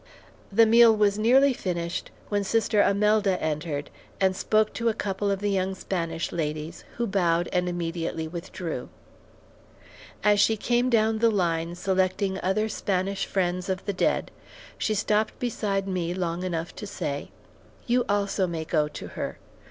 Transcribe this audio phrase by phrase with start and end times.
[0.51, 5.41] The meal was nearly finished when Sister Amelda entered, and spoke to a couple of
[5.41, 8.89] the Spanish young ladies, who bowed and immediately withdrew.
[10.23, 14.31] As she came down the line selecting other Spanish friends of the dead,
[14.75, 17.29] she stopped beside me long enough to say:
[17.85, 19.37] "You also may go to her.